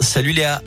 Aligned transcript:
Salut 0.00 0.34
Léa. 0.34 0.62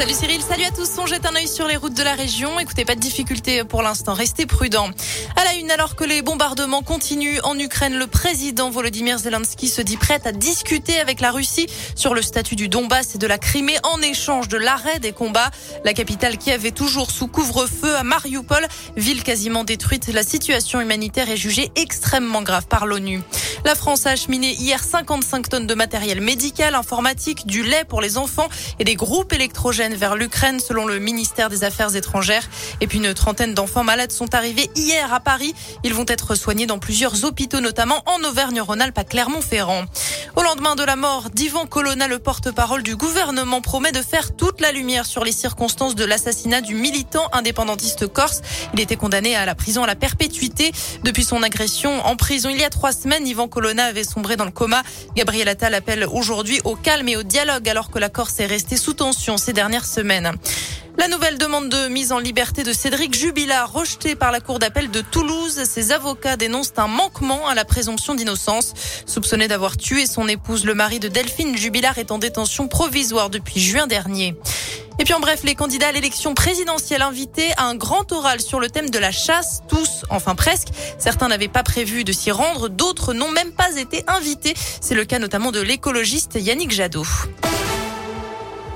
Salut 0.00 0.14
Cyril, 0.14 0.40
salut 0.40 0.64
à 0.64 0.70
tous. 0.70 0.88
On 0.96 1.04
jette 1.04 1.26
un 1.26 1.36
œil 1.36 1.46
sur 1.46 1.66
les 1.66 1.76
routes 1.76 1.92
de 1.92 2.02
la 2.02 2.14
région. 2.14 2.58
Écoutez, 2.58 2.86
pas 2.86 2.94
de 2.94 3.00
difficulté 3.00 3.64
pour 3.64 3.82
l'instant. 3.82 4.14
Restez 4.14 4.46
prudents. 4.46 4.88
À 5.36 5.44
la 5.44 5.52
une, 5.56 5.70
alors 5.70 5.94
que 5.94 6.04
les 6.04 6.22
bombardements 6.22 6.80
continuent 6.80 7.38
en 7.44 7.58
Ukraine, 7.58 7.98
le 7.98 8.06
président 8.06 8.70
Volodymyr 8.70 9.18
Zelensky 9.18 9.68
se 9.68 9.82
dit 9.82 9.98
prêt 9.98 10.22
à 10.24 10.32
discuter 10.32 10.98
avec 11.00 11.20
la 11.20 11.30
Russie 11.30 11.66
sur 11.96 12.14
le 12.14 12.22
statut 12.22 12.56
du 12.56 12.70
Donbass 12.70 13.14
et 13.14 13.18
de 13.18 13.26
la 13.26 13.36
Crimée 13.36 13.76
en 13.82 14.00
échange 14.00 14.48
de 14.48 14.56
l'arrêt 14.56 15.00
des 15.00 15.12
combats. 15.12 15.50
La 15.84 15.92
capitale 15.92 16.38
qui 16.38 16.50
avait 16.50 16.70
toujours 16.70 17.10
sous 17.10 17.28
couvre-feu 17.28 17.94
à 17.94 18.02
Mariupol, 18.02 18.66
ville 18.96 19.22
quasiment 19.22 19.64
détruite. 19.64 20.08
La 20.08 20.22
situation 20.22 20.80
humanitaire 20.80 21.28
est 21.28 21.36
jugée 21.36 21.70
extrêmement 21.76 22.40
grave 22.40 22.68
par 22.68 22.86
l'ONU. 22.86 23.20
La 23.66 23.74
France 23.74 24.06
a 24.06 24.12
acheminé 24.12 24.54
hier 24.54 24.82
55 24.82 25.50
tonnes 25.50 25.66
de 25.66 25.74
matériel 25.74 26.22
médical, 26.22 26.74
informatique, 26.74 27.46
du 27.46 27.62
lait 27.62 27.84
pour 27.86 28.00
les 28.00 28.16
enfants 28.16 28.48
et 28.78 28.84
des 28.84 28.94
groupes 28.94 29.34
électrogènes 29.34 29.89
vers 29.94 30.16
l'Ukraine 30.16 30.60
selon 30.60 30.86
le 30.86 30.98
ministère 30.98 31.48
des 31.48 31.64
Affaires 31.64 31.94
étrangères. 31.96 32.48
Et 32.80 32.86
puis 32.86 32.98
une 32.98 33.14
trentaine 33.14 33.54
d'enfants 33.54 33.84
malades 33.84 34.12
sont 34.12 34.34
arrivés 34.34 34.70
hier 34.76 35.12
à 35.12 35.20
Paris. 35.20 35.54
Ils 35.84 35.94
vont 35.94 36.04
être 36.08 36.34
soignés 36.34 36.66
dans 36.66 36.78
plusieurs 36.78 37.24
hôpitaux, 37.24 37.60
notamment 37.60 38.02
en 38.06 38.22
Auvergne-Rhône-Alpes 38.24 38.98
à 38.98 39.04
Clermont-Ferrand. 39.04 39.84
Au 40.36 40.42
lendemain 40.42 40.76
de 40.76 40.84
la 40.84 40.96
mort 40.96 41.30
d'Ivan 41.30 41.66
Colonna, 41.66 42.08
le 42.08 42.18
porte-parole 42.18 42.82
du 42.82 42.96
gouvernement 42.96 43.60
promet 43.60 43.92
de 43.92 44.02
faire 44.02 44.36
toute 44.36 44.60
la 44.60 44.72
lumière 44.72 45.06
sur 45.06 45.24
les 45.24 45.32
circonstances 45.32 45.94
de 45.94 46.04
l'assassinat 46.04 46.60
du 46.60 46.74
militant 46.74 47.28
indépendantiste 47.32 48.06
corse. 48.06 48.42
Il 48.74 48.80
était 48.80 48.96
condamné 48.96 49.34
à 49.36 49.44
la 49.44 49.54
prison 49.54 49.82
à 49.82 49.86
la 49.86 49.96
perpétuité. 49.96 50.72
Depuis 51.04 51.24
son 51.24 51.42
agression 51.42 52.04
en 52.06 52.16
prison 52.16 52.48
il 52.48 52.58
y 52.58 52.64
a 52.64 52.70
trois 52.70 52.92
semaines, 52.92 53.26
Ivan 53.26 53.48
Colonna 53.48 53.84
avait 53.84 54.04
sombré 54.04 54.36
dans 54.36 54.44
le 54.44 54.50
coma. 54.50 54.82
Gabriel 55.16 55.48
Attal 55.48 55.74
appelle 55.74 56.04
aujourd'hui 56.04 56.60
au 56.64 56.76
calme 56.76 57.08
et 57.08 57.16
au 57.16 57.22
dialogue 57.22 57.68
alors 57.68 57.90
que 57.90 57.98
la 57.98 58.08
Corse 58.08 58.40
est 58.40 58.46
restée 58.46 58.76
sous 58.76 58.94
tension 58.94 59.36
ces 59.36 59.52
dernières 59.52 59.69
La 60.98 61.08
nouvelle 61.08 61.38
demande 61.38 61.68
de 61.68 61.88
mise 61.88 62.12
en 62.12 62.18
liberté 62.18 62.62
de 62.62 62.72
Cédric 62.72 63.14
Jubilard, 63.14 63.72
rejetée 63.72 64.14
par 64.16 64.32
la 64.32 64.40
Cour 64.40 64.58
d'appel 64.58 64.90
de 64.90 65.00
Toulouse. 65.00 65.64
Ses 65.64 65.92
avocats 65.92 66.36
dénoncent 66.36 66.72
un 66.76 66.88
manquement 66.88 67.46
à 67.48 67.54
la 67.54 67.64
présomption 67.64 68.14
d'innocence. 68.14 68.74
Soupçonné 69.06 69.48
d'avoir 69.48 69.76
tué 69.76 70.06
son 70.06 70.28
épouse, 70.28 70.64
le 70.64 70.74
mari 70.74 70.98
de 70.98 71.08
Delphine 71.08 71.56
Jubilard 71.56 71.98
est 71.98 72.10
en 72.10 72.18
détention 72.18 72.68
provisoire 72.68 73.30
depuis 73.30 73.60
juin 73.60 73.86
dernier. 73.86 74.36
Et 74.98 75.04
puis 75.04 75.14
en 75.14 75.20
bref, 75.20 75.40
les 75.44 75.54
candidats 75.54 75.88
à 75.88 75.92
l'élection 75.92 76.34
présidentielle 76.34 77.00
invités 77.00 77.50
à 77.56 77.64
un 77.64 77.76
grand 77.76 78.12
oral 78.12 78.40
sur 78.40 78.60
le 78.60 78.68
thème 78.68 78.90
de 78.90 78.98
la 78.98 79.12
chasse, 79.12 79.62
tous, 79.68 80.04
enfin 80.10 80.34
presque. 80.34 80.68
Certains 80.98 81.28
n'avaient 81.28 81.48
pas 81.48 81.62
prévu 81.62 82.04
de 82.04 82.12
s'y 82.12 82.30
rendre, 82.30 82.68
d'autres 82.68 83.14
n'ont 83.14 83.30
même 83.30 83.52
pas 83.52 83.76
été 83.76 84.04
invités. 84.06 84.52
C'est 84.82 84.94
le 84.94 85.06
cas 85.06 85.18
notamment 85.18 85.52
de 85.52 85.60
l'écologiste 85.60 86.34
Yannick 86.34 86.72
Jadot. 86.72 87.06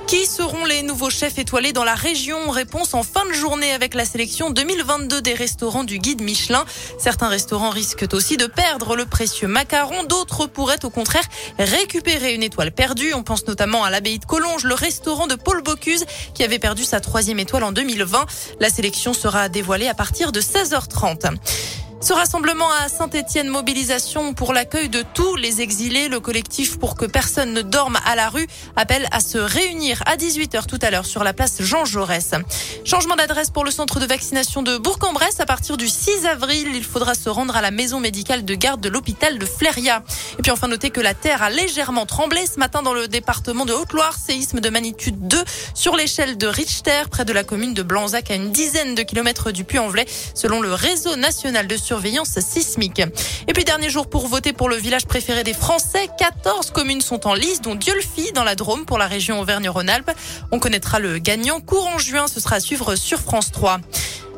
Qui 0.07 0.27
seront 0.27 0.65
les 0.67 0.83
nouveaux 0.83 1.09
chefs 1.09 1.39
étoilés 1.39 1.73
dans 1.73 1.85
la 1.85 1.95
région 1.95 2.51
Réponse 2.51 2.93
en 2.95 3.03
fin 3.03 3.25
de 3.27 3.33
journée 3.33 3.73
avec 3.73 3.95
la 3.95 4.05
sélection 4.05 4.51
2022 4.51 5.23
des 5.23 5.35
restaurants 5.35 5.85
du 5.85 5.99
guide 5.99 6.21
Michelin. 6.21 6.65
Certains 6.99 7.29
restaurants 7.29 7.71
risquent 7.71 8.13
aussi 8.13 8.37
de 8.37 8.47
perdre 8.47 8.97
le 8.97 9.07
précieux 9.07 9.49
macaron. 9.49 10.05
D'autres 10.05 10.47
pourraient 10.47 10.85
au 10.85 10.91
contraire 10.91 11.25
récupérer 11.59 12.35
une 12.35 12.43
étoile 12.43 12.73
perdue. 12.73 13.15
On 13.15 13.23
pense 13.23 13.47
notamment 13.47 13.83
à 13.83 13.91
l'abbaye 13.91 14.19
de 14.19 14.25
Collonges, 14.27 14.65
le 14.65 14.75
restaurant 14.75 15.27
de 15.27 15.37
Paul 15.37 15.63
Bocuse 15.63 16.05
qui 16.35 16.45
avait 16.45 16.59
perdu 16.59 16.85
sa 16.85 17.01
troisième 17.01 17.39
étoile 17.39 17.65
en 17.65 17.73
2020. 17.73 18.27
La 18.61 18.69
sélection 18.69 19.15
sera 19.15 19.49
dévoilée 19.49 19.89
à 19.89 19.95
partir 19.95 20.33
de 20.33 20.41
16h30. 20.41 21.35
Ce 22.05 22.13
rassemblement 22.13 22.69
à 22.71 22.91
Saint-Étienne, 22.91 23.49
mobilisation 23.49 24.35
pour 24.35 24.53
l'accueil 24.53 24.91
de 24.91 25.03
tous 25.15 25.37
les 25.37 25.63
exilés. 25.63 26.09
Le 26.09 26.21
collectif 26.21 26.79
pour 26.79 26.97
que 26.97 27.07
personne 27.07 27.55
ne 27.55 27.63
dorme 27.63 27.99
à 28.05 28.15
la 28.15 28.29
rue 28.29 28.47
appelle 28.77 29.09
à 29.11 29.21
se 29.21 29.39
réunir 29.39 30.03
à 30.05 30.17
18h 30.17 30.67
tout 30.67 30.79
à 30.83 30.91
l'heure 30.91 31.07
sur 31.07 31.25
la 31.25 31.33
place 31.33 31.63
Jean 31.63 31.87
Jaurès. 31.87 32.33
Changement 32.85 33.17
d'adresse 33.17 33.49
pour 33.49 33.65
le 33.65 33.71
centre 33.71 34.01
de 34.01 34.05
vaccination 34.05 34.61
de 34.61 34.77
Bourg-en-Bresse. 34.77 35.41
À 35.41 35.47
partir 35.47 35.79
du 35.79 35.89
6 35.89 36.27
avril, 36.27 36.73
il 36.75 36.85
faudra 36.85 37.15
se 37.15 37.31
rendre 37.31 37.57
à 37.57 37.63
la 37.63 37.71
maison 37.71 38.01
médicale 38.01 38.45
de 38.45 38.55
garde 38.55 38.83
de 38.83 38.91
l'hôpital 38.91 39.39
de 39.39 39.47
Fléria. 39.47 40.03
Et 40.39 40.43
puis 40.43 40.51
enfin, 40.53 40.69
noter 40.69 40.91
que 40.91 41.01
la 41.01 41.15
terre 41.15 41.43
a 41.43 41.49
légèrement 41.49 42.05
tremblé 42.05 42.45
ce 42.45 42.59
matin 42.59 42.83
dans 42.83 42.93
le 42.93 43.09
département 43.09 43.65
de 43.65 43.73
Haute-Loire. 43.73 44.15
Séisme 44.19 44.61
de 44.61 44.69
magnitude 44.69 45.27
2 45.27 45.43
sur 45.73 45.97
l'échelle 45.97 46.37
de 46.37 46.49
Richter, 46.49 47.05
près 47.11 47.25
de 47.25 47.33
la 47.33 47.45
commune 47.45 47.73
de 47.73 47.83
Blanzac, 47.83 48.31
à 48.31 48.35
une 48.35 48.53
dizaine 48.53 48.95
de 48.95 49.03
kilomètres 49.03 49.53
du 49.53 49.65
Puy-en-Velay, 49.65 50.05
selon 50.35 50.61
le 50.61 50.75
réseau 50.75 51.17
national 51.17 51.67
de 51.67 51.79
surveillance 51.79 51.94
sismique. 52.41 53.03
Et 53.47 53.53
puis 53.53 53.65
dernier 53.65 53.91
jour 53.91 54.09
pour 54.09 54.27
voter 54.27 54.53
pour 54.53 54.69
le 54.69 54.77
village 54.77 55.07
préféré 55.07 55.45
des 55.45 55.55
Français. 55.55 56.09
14 56.19 56.71
communes 56.71 57.01
sont 57.01 57.27
en 57.27 57.35
liste, 57.35 57.65
dont 57.65 57.75
Dieulfi 57.75 58.33
dans 58.33 58.45
la 58.45 58.55
Drôme 58.55 58.85
pour 58.85 58.99
la 58.99 59.07
région 59.07 59.41
Auvergne-Rhône-Alpes. 59.41 60.11
On 60.51 60.59
connaîtra 60.59 60.99
le 60.99 61.19
gagnant 61.19 61.61
courant 61.61 61.99
juin. 61.99 62.27
Ce 62.27 62.41
sera 62.41 62.57
à 62.57 62.61
suivre 62.61 62.97
sur 62.97 63.21
France 63.21 63.53
3. 63.53 63.81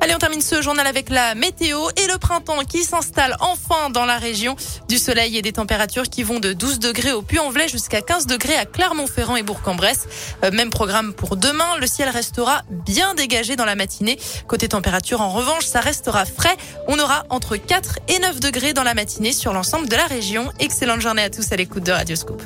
Allez, 0.06 0.14
on 0.14 0.18
termine 0.18 0.40
ce 0.40 0.62
journal 0.62 0.86
avec 0.86 1.10
la 1.10 1.34
météo 1.34 1.80
et 1.96 2.06
le 2.06 2.16
printemps 2.16 2.62
qui 2.64 2.84
s'installe 2.84 3.36
enfin 3.40 3.90
dans 3.90 4.04
la 4.04 4.18
région. 4.18 4.54
Du 4.88 4.98
soleil 4.98 5.36
et 5.36 5.42
des 5.42 5.50
températures 5.50 6.04
qui 6.04 6.22
vont 6.22 6.38
de 6.38 6.52
12 6.52 6.78
degrés 6.78 7.10
au 7.10 7.22
Puy-en-Velay 7.22 7.66
jusqu'à 7.66 8.02
15 8.02 8.28
degrés 8.28 8.54
à 8.54 8.66
Clermont-Ferrand 8.66 9.34
et 9.34 9.42
Bourg-en-Bresse. 9.42 10.06
Euh, 10.44 10.52
même 10.52 10.70
programme 10.70 11.12
pour 11.12 11.34
demain. 11.36 11.76
Le 11.80 11.88
ciel 11.88 12.08
restera 12.08 12.62
bien 12.70 13.14
dégagé 13.14 13.56
dans 13.56 13.64
la 13.64 13.74
matinée. 13.74 14.16
Côté 14.46 14.68
température, 14.68 15.22
en 15.22 15.30
revanche, 15.30 15.64
ça 15.64 15.80
restera 15.80 16.24
frais. 16.24 16.56
On 16.86 17.00
aura 17.00 17.24
entre 17.28 17.56
4 17.56 17.98
et 18.06 18.20
9 18.20 18.38
degrés 18.38 18.74
dans 18.74 18.84
la 18.84 18.94
matinée 18.94 19.32
sur 19.32 19.52
l'ensemble 19.52 19.88
de 19.88 19.96
la 19.96 20.06
région. 20.06 20.52
Excellente 20.60 21.00
journée 21.00 21.22
à 21.22 21.30
tous 21.30 21.50
à 21.50 21.56
l'écoute 21.56 21.82
de 21.82 21.90
Radio 21.90 22.14
Scoop. 22.14 22.40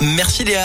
Merci 0.00 0.44
Léa. 0.44 0.58